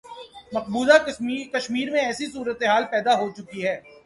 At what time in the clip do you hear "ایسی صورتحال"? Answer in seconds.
2.05-2.83